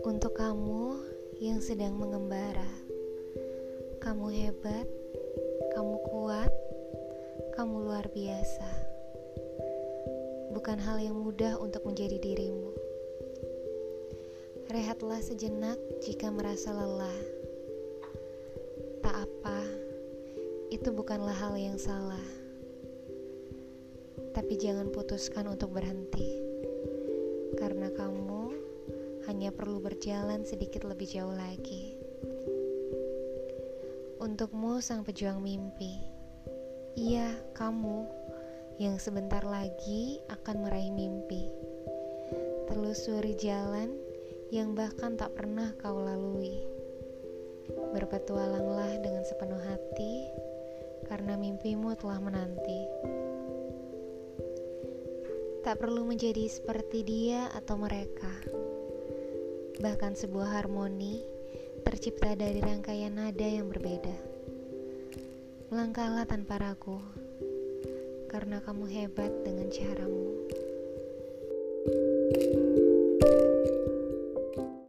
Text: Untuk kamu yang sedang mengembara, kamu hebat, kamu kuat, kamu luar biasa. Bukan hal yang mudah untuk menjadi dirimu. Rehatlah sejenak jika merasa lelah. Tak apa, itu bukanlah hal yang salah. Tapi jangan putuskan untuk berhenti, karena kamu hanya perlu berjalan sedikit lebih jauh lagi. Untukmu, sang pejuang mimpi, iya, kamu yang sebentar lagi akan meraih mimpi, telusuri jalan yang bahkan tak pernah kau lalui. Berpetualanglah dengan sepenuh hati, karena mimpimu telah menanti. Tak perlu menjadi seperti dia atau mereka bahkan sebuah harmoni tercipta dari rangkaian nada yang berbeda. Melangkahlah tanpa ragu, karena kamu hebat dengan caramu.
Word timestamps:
Untuk 0.00 0.32
kamu 0.32 0.96
yang 1.44 1.60
sedang 1.60 1.92
mengembara, 2.00 2.64
kamu 4.00 4.32
hebat, 4.32 4.88
kamu 5.76 6.00
kuat, 6.08 6.48
kamu 7.52 7.84
luar 7.84 8.08
biasa. 8.08 8.64
Bukan 10.56 10.80
hal 10.80 11.04
yang 11.04 11.20
mudah 11.20 11.60
untuk 11.60 11.84
menjadi 11.84 12.16
dirimu. 12.16 12.72
Rehatlah 14.72 15.20
sejenak 15.20 15.76
jika 16.00 16.32
merasa 16.32 16.72
lelah. 16.72 17.20
Tak 19.04 19.20
apa, 19.20 19.60
itu 20.72 20.88
bukanlah 20.96 21.36
hal 21.36 21.60
yang 21.60 21.76
salah. 21.76 22.35
Tapi 24.36 24.52
jangan 24.60 24.92
putuskan 24.92 25.48
untuk 25.48 25.72
berhenti, 25.72 26.44
karena 27.56 27.88
kamu 27.88 28.52
hanya 29.24 29.48
perlu 29.48 29.80
berjalan 29.80 30.44
sedikit 30.44 30.84
lebih 30.84 31.08
jauh 31.08 31.32
lagi. 31.32 31.96
Untukmu, 34.20 34.84
sang 34.84 35.08
pejuang 35.08 35.40
mimpi, 35.40 36.04
iya, 37.00 37.32
kamu 37.56 38.04
yang 38.76 39.00
sebentar 39.00 39.40
lagi 39.40 40.20
akan 40.28 40.68
meraih 40.68 40.92
mimpi, 40.92 41.48
telusuri 42.68 43.32
jalan 43.40 43.96
yang 44.52 44.76
bahkan 44.76 45.16
tak 45.16 45.32
pernah 45.32 45.72
kau 45.80 45.96
lalui. 45.96 46.60
Berpetualanglah 47.72 49.00
dengan 49.00 49.24
sepenuh 49.24 49.64
hati, 49.64 50.28
karena 51.08 51.40
mimpimu 51.40 51.96
telah 51.96 52.20
menanti. 52.20 52.84
Tak 55.66 55.82
perlu 55.82 56.06
menjadi 56.06 56.46
seperti 56.46 57.02
dia 57.02 57.50
atau 57.50 57.74
mereka 57.74 58.30
bahkan 59.82 60.14
sebuah 60.14 60.62
harmoni 60.62 61.26
tercipta 61.82 62.38
dari 62.38 62.62
rangkaian 62.62 63.10
nada 63.10 63.42
yang 63.42 63.66
berbeda. 63.66 64.14
Melangkahlah 65.74 66.22
tanpa 66.22 66.62
ragu, 66.62 67.02
karena 68.30 68.62
kamu 68.62 68.86
hebat 68.94 69.34
dengan 69.42 69.66
caramu. 69.66 70.46